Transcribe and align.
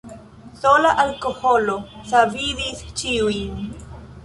Sola 0.61 0.93
alkoholo 1.03 1.77
savadis 2.15 2.83
ĉiujn. 3.03 3.65